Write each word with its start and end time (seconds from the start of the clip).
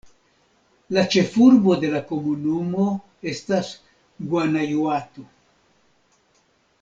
La 0.95 1.01
ĉefurbo 1.15 1.75
de 1.83 1.91
la 1.97 2.01
komunumo 2.13 2.87
estas 3.33 3.69
Guanajuato. 4.31 5.27